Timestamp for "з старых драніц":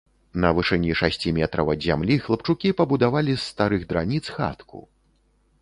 3.37-4.23